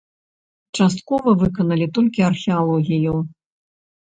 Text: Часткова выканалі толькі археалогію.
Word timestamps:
Часткова 0.79 1.33
выканалі 1.41 1.87
толькі 1.99 2.25
археалогію. 2.31 3.15